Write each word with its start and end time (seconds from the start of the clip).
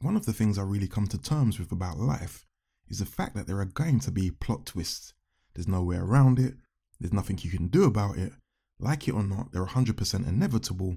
one 0.00 0.16
of 0.16 0.26
the 0.26 0.32
things 0.32 0.58
I 0.58 0.62
really 0.62 0.86
come 0.86 1.08
to 1.08 1.18
terms 1.18 1.58
with 1.58 1.72
about 1.72 1.98
life 1.98 2.46
is 2.88 3.00
the 3.00 3.06
fact 3.06 3.34
that 3.34 3.46
there 3.46 3.58
are 3.58 3.64
going 3.64 3.98
to 4.00 4.12
be 4.12 4.30
plot 4.30 4.64
twists. 4.66 5.12
There's 5.54 5.66
no 5.66 5.82
way 5.82 5.96
around 5.96 6.38
it, 6.38 6.54
there's 7.00 7.12
nothing 7.12 7.38
you 7.42 7.50
can 7.50 7.66
do 7.66 7.84
about 7.84 8.16
it. 8.16 8.32
Like 8.78 9.08
it 9.08 9.14
or 9.14 9.24
not, 9.24 9.50
they're 9.50 9.64
100% 9.64 10.28
inevitable, 10.28 10.96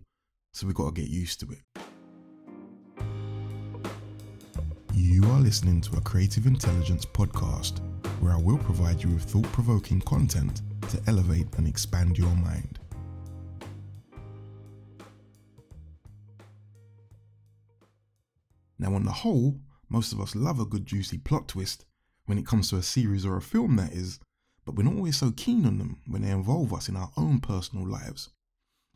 so 0.54 0.68
we've 0.68 0.76
got 0.76 0.94
to 0.94 1.02
get 1.02 1.10
used 1.10 1.40
to 1.40 1.48
it. 1.52 1.60
You 4.94 5.24
are 5.32 5.40
listening 5.40 5.82
to 5.82 5.98
a 5.98 6.02
Creative 6.02 6.46
Intelligence 6.46 7.06
podcast 7.06 7.80
where 8.20 8.34
I 8.34 8.38
will 8.38 8.60
provide 8.60 9.02
you 9.02 9.10
with 9.10 9.24
thought 9.24 9.52
provoking 9.52 10.02
content 10.02 10.62
to 10.90 11.02
elevate 11.08 11.48
and 11.58 11.68
expand 11.68 12.20
your 12.20 12.36
mind. 12.36 12.81
Now, 18.92 18.98
on 18.98 19.06
the 19.06 19.12
whole, 19.24 19.62
most 19.88 20.12
of 20.12 20.20
us 20.20 20.36
love 20.36 20.60
a 20.60 20.66
good 20.66 20.86
juicy 20.86 21.18
plot 21.18 21.48
twist 21.48 21.86
when 22.26 22.38
it 22.38 22.46
comes 22.46 22.70
to 22.70 22.76
a 22.76 22.84
series 22.84 23.26
or 23.26 23.38
a 23.38 23.42
film, 23.42 23.78
that 23.78 23.94
is, 23.94 24.20
but 24.66 24.76
we're 24.76 24.84
not 24.84 24.96
always 24.96 25.16
so 25.16 25.32
keen 25.32 25.66
on 25.66 25.78
them 25.78 26.02
when 26.08 26.24
they 26.24 26.30
involve 26.30 26.74
us 26.74 26.90
in 26.90 26.98
our 26.98 27.10
own 27.16 27.40
personal 27.40 27.88
lives. 27.88 28.32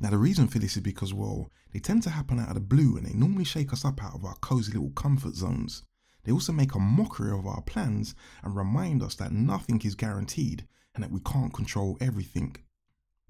Now, 0.02 0.10
the 0.10 0.18
reason 0.18 0.50
for 0.50 0.60
this 0.60 0.76
is 0.76 0.84
because, 0.84 1.14
well, 1.14 1.50
they 1.72 1.80
tend 1.80 2.04
to 2.04 2.10
happen 2.10 2.42
out 2.42 2.50
of 2.50 2.56
the 2.56 2.60
blue 2.60 2.98
and 2.98 3.06
they 3.06 3.14
normally 3.14 3.46
shake 3.46 3.72
us 3.72 3.86
up 3.86 4.04
out 4.04 4.16
of 4.16 4.26
our 4.26 4.36
cozy 4.42 4.74
little 4.74 4.90
comfort 4.90 5.36
zones. 5.36 5.84
They 6.26 6.34
also 6.34 6.52
make 6.52 6.76
a 6.76 6.80
mockery 6.80 7.32
of 7.32 7.48
our 7.48 7.62
plans 7.62 8.16
and 8.44 8.54
remind 8.54 9.02
us 9.02 9.16
that 9.16 9.32
nothing 9.32 9.82
is 9.86 9.96
guaranteed 9.96 10.68
and 10.94 11.06
that 11.06 11.12
we 11.12 11.22
can't 11.22 11.54
control 11.54 11.98
everything. 12.02 12.58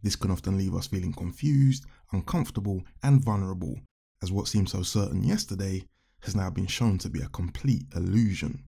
This 0.02 0.16
can 0.16 0.32
often 0.32 0.58
leave 0.58 0.74
us 0.74 0.88
feeling 0.88 1.13
confused, 1.13 1.86
uncomfortable, 2.12 2.82
and 3.04 3.24
vulnerable, 3.24 3.82
as 4.24 4.32
what 4.32 4.48
seemed 4.48 4.70
so 4.70 4.82
certain 4.82 5.24
yesterday 5.24 5.86
has 6.26 6.36
now 6.36 6.50
been 6.50 6.68
shown 6.68 6.98
to 6.98 7.10
be 7.10 7.22
a 7.22 7.28
complete 7.30 7.86
illusion. 7.96 8.66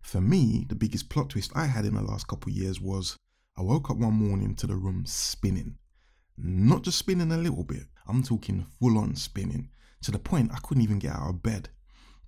For 0.00 0.20
me, 0.20 0.66
the 0.68 0.74
biggest 0.74 1.08
plot 1.08 1.30
twist 1.30 1.52
I 1.54 1.66
had 1.66 1.84
in 1.84 1.94
the 1.94 2.02
last 2.02 2.26
couple 2.26 2.50
of 2.50 2.56
years 2.56 2.80
was 2.80 3.16
I 3.56 3.62
woke 3.62 3.90
up 3.90 3.98
one 3.98 4.14
morning 4.14 4.54
to 4.56 4.66
the 4.66 4.76
room 4.76 5.04
spinning. 5.06 5.76
Not 6.36 6.82
just 6.82 6.98
spinning 6.98 7.30
a 7.30 7.36
little 7.36 7.64
bit, 7.64 7.84
I'm 8.08 8.22
talking 8.22 8.66
full 8.80 8.98
on 8.98 9.14
spinning, 9.16 9.68
to 10.00 10.10
the 10.10 10.18
point 10.18 10.50
I 10.52 10.58
couldn't 10.58 10.82
even 10.82 10.98
get 10.98 11.14
out 11.14 11.28
of 11.28 11.42
bed. 11.42 11.68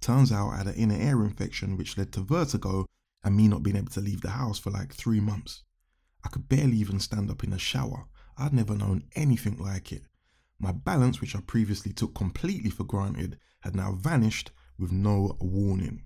Turns 0.00 0.30
out 0.30 0.50
I 0.50 0.58
had 0.58 0.66
an 0.66 0.74
inner 0.74 1.00
ear 1.00 1.24
infection 1.24 1.76
which 1.76 1.96
led 1.96 2.12
to 2.12 2.20
vertigo 2.20 2.84
and 3.24 3.36
me 3.36 3.48
not 3.48 3.62
being 3.62 3.76
able 3.76 3.92
to 3.92 4.00
leave 4.00 4.20
the 4.20 4.30
house 4.30 4.58
for 4.58 4.70
like 4.70 4.92
three 4.92 5.20
months. 5.20 5.62
I 6.22 6.28
could 6.28 6.48
barely 6.48 6.76
even 6.76 7.00
stand 7.00 7.30
up 7.30 7.42
in 7.42 7.50
the 7.50 7.58
shower. 7.58 8.04
I'd 8.36 8.52
never 8.52 8.76
known 8.76 9.04
anything 9.14 9.56
like 9.56 9.90
it. 9.92 10.02
My 10.58 10.72
balance, 10.72 11.20
which 11.20 11.34
I 11.36 11.40
previously 11.40 11.92
took 11.92 12.14
completely 12.14 12.70
for 12.70 12.84
granted, 12.84 13.38
had 13.60 13.74
now 13.74 13.92
vanished 13.92 14.50
with 14.78 14.92
no 14.92 15.36
warning. 15.40 16.04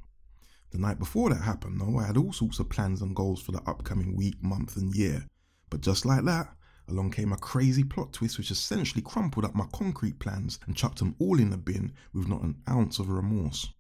The 0.70 0.78
night 0.78 0.98
before 0.98 1.30
that 1.30 1.42
happened, 1.42 1.80
though, 1.80 1.98
I 1.98 2.06
had 2.06 2.16
all 2.16 2.32
sorts 2.32 2.58
of 2.58 2.68
plans 2.68 3.00
and 3.00 3.16
goals 3.16 3.40
for 3.40 3.52
the 3.52 3.62
upcoming 3.62 4.14
week, 4.14 4.42
month, 4.42 4.76
and 4.76 4.94
year. 4.94 5.26
But 5.70 5.80
just 5.80 6.04
like 6.04 6.24
that, 6.24 6.54
along 6.88 7.10
came 7.10 7.32
a 7.32 7.36
crazy 7.36 7.84
plot 7.84 8.12
twist 8.12 8.38
which 8.38 8.50
essentially 8.50 9.02
crumpled 9.02 9.44
up 9.44 9.54
my 9.54 9.66
concrete 9.72 10.18
plans 10.18 10.58
and 10.66 10.76
chucked 10.76 10.98
them 10.98 11.14
all 11.18 11.38
in 11.38 11.50
the 11.50 11.56
bin 11.56 11.92
with 12.12 12.28
not 12.28 12.42
an 12.42 12.62
ounce 12.68 12.98
of 12.98 13.08
remorse. 13.08 13.72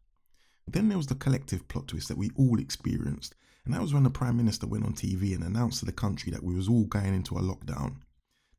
Then 0.66 0.88
there 0.88 0.98
was 0.98 1.06
the 1.06 1.14
collective 1.14 1.66
plot 1.68 1.88
twist 1.88 2.08
that 2.08 2.18
we 2.18 2.30
all 2.36 2.58
experienced, 2.58 3.34
and 3.64 3.74
that 3.74 3.82
was 3.82 3.94
when 3.94 4.02
the 4.02 4.10
Prime 4.10 4.36
Minister 4.36 4.66
went 4.66 4.84
on 4.84 4.92
TV 4.92 5.34
and 5.34 5.44
announced 5.44 5.80
to 5.80 5.86
the 5.86 5.92
country 5.92 6.30
that 6.32 6.42
we 6.42 6.54
was 6.54 6.68
all 6.68 6.84
going 6.84 7.14
into 7.14 7.36
a 7.36 7.42
lockdown. 7.42 7.96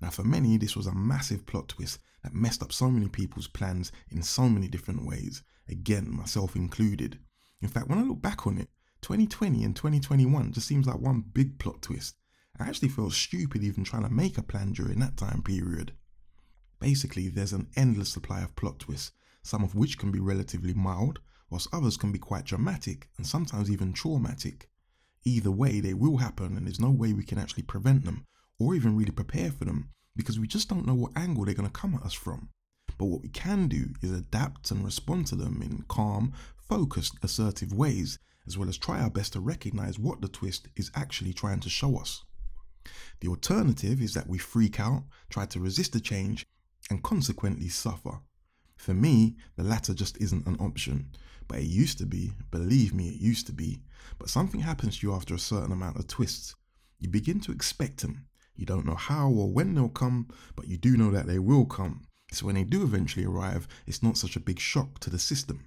Now, 0.02 0.10
for 0.10 0.24
many, 0.24 0.56
this 0.56 0.78
was 0.78 0.88
a 0.88 0.96
massive 0.96 1.46
plot 1.46 1.68
twist 1.68 2.00
that 2.24 2.34
messed 2.34 2.64
up 2.64 2.72
so 2.72 2.90
many 2.90 3.10
people's 3.10 3.48
plans 3.48 3.92
in 4.10 4.22
so 4.22 4.48
many 4.48 4.70
different 4.70 5.06
ways, 5.06 5.44
again, 5.68 6.10
myself 6.10 6.56
included. 6.56 7.20
In 7.62 7.68
fact, 7.68 7.90
when 7.90 8.00
I 8.00 8.04
look 8.04 8.22
back 8.22 8.48
on 8.48 8.58
it, 8.58 8.70
2020 9.02 9.64
and 9.64 9.76
2021 9.76 10.54
just 10.54 10.68
seems 10.68 10.88
like 10.88 11.00
one 11.00 11.22
big 11.34 11.60
plot 11.60 11.82
twist. 11.82 12.16
I 12.58 12.68
actually 12.68 12.90
felt 12.90 13.14
stupid 13.14 13.64
even 13.64 13.84
trying 13.84 14.04
to 14.04 14.10
make 14.10 14.38
a 14.38 14.44
plan 14.44 14.72
during 14.72 15.00
that 15.00 15.18
time 15.18 15.42
period. 15.44 15.94
Basically, 16.80 17.28
there's 17.28 17.54
an 17.54 17.68
endless 17.76 18.10
supply 18.10 18.42
of 18.42 18.56
plot 18.56 18.80
twists, 18.80 19.12
some 19.44 19.64
of 19.64 19.76
which 19.76 19.98
can 19.98 20.12
be 20.12 20.20
relatively 20.20 20.74
mild, 20.74 21.20
whilst 21.50 21.74
others 21.74 21.98
can 21.98 22.12
be 22.14 22.20
quite 22.20 22.46
dramatic 22.46 23.10
and 23.18 23.28
sometimes 23.28 23.70
even 23.70 23.92
traumatic. 23.92 24.70
Either 25.26 25.52
way, 25.52 25.82
they 25.82 25.94
will 25.94 26.18
happen, 26.18 26.56
and 26.56 26.66
there's 26.66 26.80
no 26.80 26.92
way 26.92 27.12
we 27.12 27.24
can 27.24 27.38
actually 27.38 27.64
prevent 27.64 28.06
them 28.06 28.26
or 28.60 28.76
even 28.76 28.98
really 28.98 29.12
prepare 29.12 29.52
for 29.52 29.66
them 29.66 29.90
because 30.16 30.40
we 30.40 30.48
just 30.48 30.68
don't 30.70 30.86
know 30.86 30.94
what 30.94 31.12
angle 31.16 31.46
they're 31.46 31.54
going 31.54 31.70
to 31.70 31.72
come 31.72 31.96
at 31.96 32.04
us 32.04 32.14
from. 32.14 32.50
But 32.98 33.06
what 33.06 33.22
we 33.22 33.30
can 33.30 33.68
do 33.68 33.94
is 34.02 34.12
adapt 34.12 34.70
and 34.72 34.84
respond 34.84 35.28
to 35.28 35.36
them 35.36 35.62
in 35.62 35.86
calm, 35.88 36.34
focused, 36.58 37.16
assertive 37.24 37.72
ways, 37.72 38.20
as 38.46 38.58
well 38.58 38.68
as 38.68 38.78
try 38.78 39.00
our 39.00 39.10
best 39.10 39.34
to 39.34 39.40
recognize 39.40 39.98
what 39.98 40.22
the 40.22 40.28
twist 40.28 40.68
is 40.76 40.92
actually 40.96 41.34
trying 41.34 41.62
to 41.62 41.70
show 41.70 41.98
us. 41.98 42.26
The 43.22 43.30
alternative 43.30 44.02
is 44.02 44.14
that 44.14 44.28
we 44.28 44.38
freak 44.38 44.80
out, 44.80 45.04
try 45.30 45.46
to 45.46 45.60
resist 45.60 45.94
the 45.94 46.00
change, 46.00 46.46
and 46.90 47.04
consequently 47.04 47.70
suffer. 47.70 48.20
For 48.76 48.94
me, 48.94 49.36
the 49.56 49.64
latter 49.64 49.94
just 49.94 50.18
isn't 50.18 50.48
an 50.48 50.58
option. 50.60 51.12
But 51.48 51.60
it 51.60 51.66
used 51.66 51.98
to 51.98 52.06
be, 52.06 52.32
believe 52.52 52.94
me, 52.94 53.10
it 53.10 53.20
used 53.20 53.48
to 53.48 53.54
be. 53.54 53.82
But 54.18 54.30
something 54.30 54.62
happens 54.62 55.00
to 55.00 55.08
you 55.08 55.14
after 55.14 55.34
a 55.34 55.40
certain 55.40 55.72
amount 55.72 55.98
of 55.98 56.08
twists. 56.08 56.56
You 57.00 57.10
begin 57.10 57.40
to 57.42 57.52
expect 57.52 58.02
them, 58.02 58.28
you 58.60 58.66
don't 58.66 58.86
know 58.86 58.96
how 58.96 59.30
or 59.30 59.52
when 59.52 59.74
they'll 59.74 59.90
come, 59.90 60.28
but 60.56 60.68
you 60.68 60.78
do 60.78 60.98
know 60.98 61.12
that 61.12 61.28
they 61.28 61.40
will 61.40 61.66
come. 61.66 62.04
So 62.32 62.46
when 62.46 62.56
they 62.56 62.64
do 62.64 62.84
eventually 62.84 63.26
arrive, 63.26 63.68
it's 63.88 64.04
not 64.04 64.18
such 64.18 64.36
a 64.36 64.42
big 64.42 64.60
shock 64.60 65.00
to 65.00 65.10
the 65.10 65.18
system. 65.18 65.66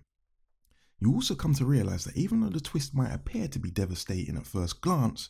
You 1.00 1.12
also 1.12 1.34
come 1.34 1.54
to 1.54 1.64
realize 1.64 2.04
that 2.04 2.16
even 2.16 2.40
though 2.40 2.50
the 2.50 2.60
twist 2.60 2.94
might 2.94 3.12
appear 3.12 3.48
to 3.48 3.58
be 3.58 3.70
devastating 3.70 4.36
at 4.36 4.46
first 4.46 4.80
glance, 4.80 5.28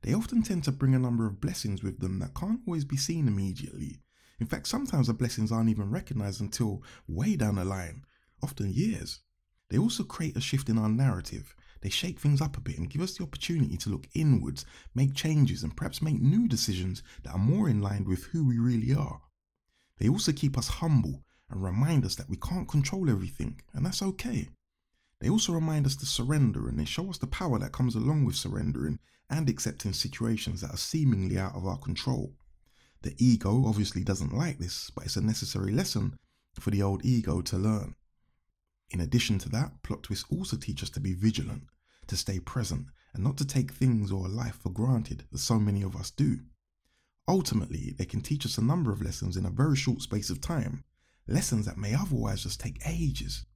they 0.00 0.14
often 0.14 0.42
tend 0.42 0.64
to 0.64 0.72
bring 0.72 0.94
a 0.94 0.98
number 0.98 1.26
of 1.26 1.40
blessings 1.40 1.82
with 1.82 2.00
them 2.00 2.18
that 2.18 2.34
can't 2.34 2.60
always 2.66 2.84
be 2.84 2.96
seen 2.96 3.28
immediately. 3.28 4.00
In 4.40 4.46
fact, 4.48 4.66
sometimes 4.66 5.06
the 5.06 5.14
blessings 5.14 5.52
aren't 5.52 5.70
even 5.70 5.90
recognized 5.90 6.40
until 6.40 6.82
way 7.06 7.36
down 7.36 7.54
the 7.54 7.64
line, 7.64 8.04
often 8.42 8.72
years. 8.72 9.20
They 9.70 9.78
also 9.78 10.02
create 10.02 10.36
a 10.36 10.40
shift 10.40 10.68
in 10.68 10.78
our 10.78 10.88
narrative, 10.88 11.54
they 11.82 11.90
shake 11.90 12.20
things 12.20 12.40
up 12.40 12.56
a 12.56 12.60
bit 12.60 12.78
and 12.78 12.88
give 12.88 13.02
us 13.02 13.16
the 13.16 13.24
opportunity 13.24 13.76
to 13.76 13.90
look 13.90 14.08
inwards, 14.14 14.64
make 14.94 15.14
changes, 15.14 15.62
and 15.62 15.76
perhaps 15.76 16.00
make 16.00 16.20
new 16.20 16.48
decisions 16.48 17.02
that 17.24 17.32
are 17.32 17.38
more 17.38 17.68
in 17.68 17.82
line 17.82 18.04
with 18.04 18.24
who 18.26 18.46
we 18.46 18.58
really 18.58 18.94
are. 18.94 19.20
They 19.98 20.08
also 20.08 20.32
keep 20.32 20.56
us 20.56 20.68
humble 20.68 21.24
and 21.50 21.62
remind 21.62 22.04
us 22.04 22.14
that 22.14 22.30
we 22.30 22.36
can't 22.36 22.68
control 22.68 23.10
everything, 23.10 23.60
and 23.74 23.84
that's 23.84 24.02
okay. 24.02 24.48
They 25.20 25.28
also 25.28 25.52
remind 25.52 25.86
us 25.86 25.94
to 25.96 26.06
surrender 26.06 26.68
and 26.68 26.78
they 26.78 26.84
show 26.84 27.08
us 27.10 27.18
the 27.18 27.26
power 27.26 27.58
that 27.58 27.72
comes 27.72 27.94
along 27.94 28.24
with 28.24 28.34
surrendering 28.34 28.98
and 29.30 29.48
accepting 29.48 29.92
situations 29.92 30.60
that 30.60 30.74
are 30.74 30.76
seemingly 30.76 31.38
out 31.38 31.54
of 31.54 31.66
our 31.66 31.78
control. 31.78 32.34
The 33.02 33.14
ego 33.18 33.64
obviously 33.66 34.02
doesn't 34.02 34.34
like 34.34 34.58
this, 34.58 34.90
but 34.90 35.04
it's 35.04 35.16
a 35.16 35.20
necessary 35.20 35.72
lesson 35.72 36.18
for 36.58 36.70
the 36.70 36.82
old 36.82 37.04
ego 37.04 37.40
to 37.40 37.56
learn. 37.56 37.94
In 38.90 39.00
addition 39.00 39.38
to 39.38 39.48
that, 39.50 39.82
plot 39.82 40.02
twists 40.02 40.26
also 40.30 40.56
teach 40.56 40.82
us 40.82 40.90
to 40.90 41.00
be 41.00 41.14
vigilant, 41.14 41.64
to 42.06 42.16
stay 42.16 42.38
present, 42.40 42.86
and 43.14 43.22
not 43.22 43.36
to 43.38 43.44
take 43.44 43.72
things 43.72 44.10
or 44.10 44.28
life 44.28 44.58
for 44.62 44.70
granted, 44.70 45.24
as 45.32 45.42
so 45.42 45.58
many 45.58 45.82
of 45.82 45.96
us 45.96 46.10
do. 46.10 46.40
Ultimately, 47.28 47.94
they 47.96 48.04
can 48.04 48.20
teach 48.20 48.44
us 48.44 48.58
a 48.58 48.64
number 48.64 48.92
of 48.92 49.02
lessons 49.02 49.36
in 49.36 49.46
a 49.46 49.50
very 49.50 49.76
short 49.76 50.02
space 50.02 50.30
of 50.30 50.40
time, 50.40 50.84
lessons 51.28 51.66
that 51.66 51.78
may 51.78 51.94
otherwise 51.94 52.42
just 52.42 52.60
take 52.60 52.80
ages. 52.86 53.46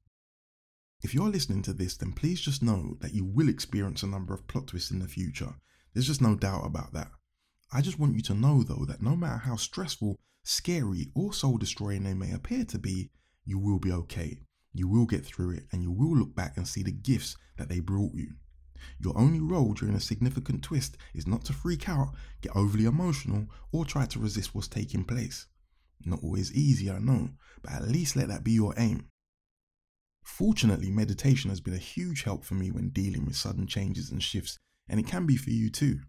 If 1.03 1.15
you're 1.15 1.29
listening 1.29 1.63
to 1.63 1.73
this, 1.73 1.97
then 1.97 2.13
please 2.13 2.41
just 2.41 2.63
know 2.63 2.97
that 3.01 3.15
you 3.15 3.25
will 3.25 3.49
experience 3.49 4.03
a 4.03 4.07
number 4.07 4.33
of 4.33 4.47
plot 4.47 4.69
twists 4.69 4.91
in 4.91 5.01
the 5.01 5.09
future. 5.09 5.55
There's 5.93 6.07
just 6.07 6.23
no 6.23 6.35
doubt 6.35 6.65
about 6.65 6.93
that. 6.95 7.11
I 7.73 7.81
just 7.81 7.99
want 7.99 8.15
you 8.15 8.23
to 8.23 8.35
know, 8.35 8.63
though, 8.63 8.85
that 8.87 9.03
no 9.03 9.17
matter 9.17 9.39
how 9.39 9.57
stressful, 9.57 10.19
scary, 10.45 11.11
or 11.15 11.33
soul 11.33 11.59
destroying 11.59 12.05
they 12.05 12.15
may 12.15 12.33
appear 12.33 12.65
to 12.67 12.79
be, 12.79 13.11
you 13.45 13.59
will 13.59 13.79
be 13.79 13.93
okay. 13.93 14.39
You 14.79 14.89
will 14.89 15.07
get 15.07 15.25
through 15.25 15.53
it 15.53 15.65
and 15.73 15.83
you 15.83 15.91
will 15.91 16.17
look 16.17 16.35
back 16.35 16.57
and 16.57 16.67
see 16.67 16.83
the 16.83 16.93
gifts 16.93 17.37
that 17.57 17.69
they 17.69 17.81
brought 17.81 18.15
you. 18.15 18.35
Your 18.99 19.17
only 19.17 19.41
role 19.41 19.73
during 19.73 19.95
a 19.95 20.01
significant 20.01 20.63
twist 20.63 20.97
is 21.15 21.27
not 21.27 21.45
to 21.47 21.53
freak 21.53 21.89
out, 21.89 22.15
get 22.43 22.55
overly 22.55 22.85
emotional, 22.85 23.47
or 23.73 23.85
try 23.85 24.07
to 24.07 24.19
resist 24.19 24.55
what's 24.55 24.69
taking 24.69 25.05
place. 25.05 25.47
Not 26.05 26.23
always 26.23 26.53
easy, 26.53 26.91
I 26.91 26.99
know, 26.99 27.31
but 27.63 27.73
at 27.73 27.89
least 27.89 28.17
let 28.17 28.29
that 28.29 28.45
be 28.45 28.53
your 28.53 28.75
aim. 28.77 29.09
Fortunately, 30.23 30.91
meditation 30.91 31.51
has 31.51 31.61
been 31.61 31.75
a 31.75 31.79
huge 31.79 32.25
help 32.25 32.45
for 32.45 32.55
me 32.55 32.71
when 32.71 32.91
dealing 32.91 33.25
with 33.25 33.37
sudden 33.37 33.67
changes 33.67 34.11
and 34.11 34.23
shifts, 34.23 34.59
and 34.89 35.01
it 35.01 35.07
can 35.07 35.25
be 35.25 35.37
for 35.37 35.51
you 35.51 35.71
too. 35.71 36.01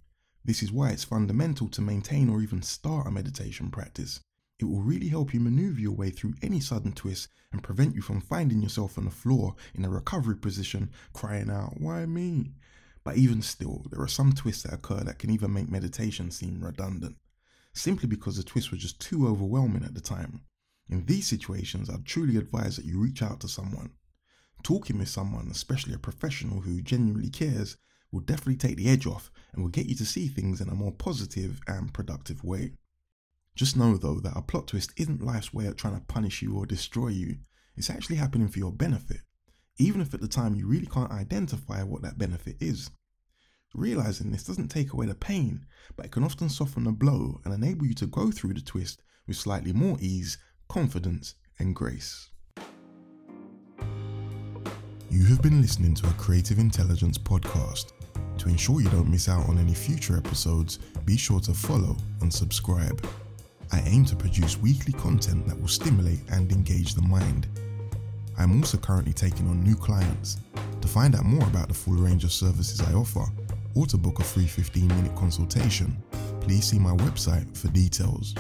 This 0.43 0.61
is 0.61 0.71
why 0.71 0.89
it's 0.89 1.03
fundamental 1.03 1.69
to 1.69 1.81
maintain 1.81 2.29
or 2.29 2.41
even 2.41 2.61
start 2.61 3.07
a 3.07 3.11
meditation 3.11 3.69
practice. 3.69 4.19
It 4.59 4.65
will 4.65 4.81
really 4.81 5.09
help 5.09 5.33
you 5.33 5.39
maneuver 5.39 5.79
your 5.79 5.91
way 5.91 6.09
through 6.09 6.33
any 6.41 6.59
sudden 6.59 6.91
twist 6.91 7.29
and 7.51 7.61
prevent 7.61 7.93
you 7.93 8.01
from 8.01 8.21
finding 8.21 8.61
yourself 8.61 8.97
on 8.97 9.05
the 9.05 9.11
floor 9.11 9.55
in 9.75 9.85
a 9.85 9.89
recovery 9.89 10.35
position 10.35 10.89
crying 11.13 11.51
out, 11.51 11.79
Why 11.79 12.05
me? 12.07 12.53
But 13.03 13.17
even 13.17 13.41
still, 13.41 13.85
there 13.91 14.01
are 14.01 14.07
some 14.07 14.33
twists 14.33 14.63
that 14.63 14.73
occur 14.73 15.01
that 15.03 15.19
can 15.19 15.29
even 15.29 15.53
make 15.53 15.69
meditation 15.69 16.31
seem 16.31 16.63
redundant, 16.63 17.17
simply 17.73 18.07
because 18.07 18.35
the 18.35 18.43
twist 18.43 18.71
was 18.71 18.81
just 18.81 18.99
too 18.99 19.27
overwhelming 19.27 19.83
at 19.83 19.93
the 19.93 20.01
time. 20.01 20.41
In 20.89 21.05
these 21.05 21.27
situations, 21.27 21.89
I'd 21.89 22.05
truly 22.05 22.35
advise 22.37 22.77
that 22.77 22.85
you 22.85 22.99
reach 22.99 23.21
out 23.21 23.39
to 23.41 23.47
someone. 23.47 23.91
talking 24.63 24.97
with 24.97 25.07
someone, 25.07 25.49
especially 25.51 25.93
a 25.93 25.99
professional 25.99 26.61
who 26.61 26.81
genuinely 26.81 27.29
cares, 27.29 27.77
will 28.11 28.21
definitely 28.21 28.55
take 28.57 28.75
the 28.75 28.89
edge 28.89 29.05
off 29.05 29.29
and 29.53 29.61
will 29.61 29.69
get 29.69 29.85
you 29.85 29.95
to 29.95 30.05
see 30.05 30.27
things 30.27 30.59
in 30.59 30.67
a 30.69 30.75
more 30.75 30.91
positive 30.91 31.61
and 31.67 31.93
productive 31.93 32.43
way. 32.43 32.73
Just 33.57 33.75
know 33.75 33.97
though 33.97 34.19
that 34.19 34.37
a 34.37 34.41
plot 34.43 34.67
twist 34.67 34.93
isn't 34.97 35.23
life's 35.23 35.51
way 35.51 35.65
of 35.65 35.75
trying 35.75 35.95
to 35.95 36.05
punish 36.05 36.43
you 36.43 36.55
or 36.55 36.67
destroy 36.67 37.07
you, 37.07 37.37
it's 37.75 37.89
actually 37.89 38.17
happening 38.17 38.47
for 38.47 38.59
your 38.59 38.71
benefit, 38.71 39.21
even 39.79 39.99
if 39.99 40.13
at 40.13 40.21
the 40.21 40.27
time 40.27 40.53
you 40.53 40.67
really 40.67 40.85
can't 40.85 41.11
identify 41.11 41.81
what 41.81 42.03
that 42.03 42.19
benefit 42.19 42.55
is. 42.59 42.91
Realizing 43.73 44.31
this 44.31 44.43
doesn't 44.43 44.67
take 44.67 44.93
away 44.93 45.07
the 45.07 45.15
pain, 45.15 45.65
but 45.95 46.05
it 46.05 46.11
can 46.11 46.23
often 46.23 46.49
soften 46.49 46.83
the 46.83 46.91
blow 46.91 47.41
and 47.45 47.53
enable 47.53 47.87
you 47.87 47.95
to 47.95 48.05
go 48.05 48.29
through 48.29 48.53
the 48.53 48.61
twist 48.61 49.01
with 49.25 49.37
slightly 49.37 49.73
more 49.73 49.97
ease, 49.99 50.37
confidence, 50.69 51.33
and 51.57 51.75
grace. 51.75 52.29
You 55.09 55.25
have 55.25 55.41
been 55.41 55.61
listening 55.61 55.95
to 55.95 56.07
a 56.07 56.13
Creative 56.13 56.59
Intelligence 56.59 57.17
podcast. 57.17 57.93
To 58.37 58.49
ensure 58.49 58.81
you 58.81 58.89
don't 58.89 59.09
miss 59.09 59.27
out 59.27 59.49
on 59.49 59.57
any 59.57 59.73
future 59.73 60.15
episodes, 60.15 60.77
be 61.05 61.17
sure 61.17 61.39
to 61.39 61.55
follow 61.55 61.97
and 62.21 62.31
subscribe. 62.31 63.03
I 63.71 63.81
aim 63.85 64.05
to 64.05 64.15
produce 64.15 64.57
weekly 64.57 64.93
content 64.93 65.47
that 65.47 65.59
will 65.59 65.67
stimulate 65.67 66.19
and 66.31 66.51
engage 66.51 66.93
the 66.93 67.01
mind. 67.01 67.47
I 68.37 68.43
am 68.43 68.57
also 68.57 68.77
currently 68.77 69.13
taking 69.13 69.47
on 69.47 69.63
new 69.63 69.75
clients. 69.75 70.37
To 70.81 70.87
find 70.87 71.15
out 71.15 71.25
more 71.25 71.47
about 71.47 71.67
the 71.67 71.73
full 71.73 71.95
range 71.95 72.23
of 72.23 72.31
services 72.31 72.81
I 72.81 72.93
offer, 72.93 73.25
or 73.75 73.85
to 73.87 73.97
book 73.97 74.19
a 74.19 74.23
free 74.23 74.47
15 74.47 74.87
minute 74.87 75.15
consultation, 75.15 76.01
please 76.39 76.65
see 76.65 76.79
my 76.79 76.91
website 76.91 77.57
for 77.57 77.67
details. 77.69 78.35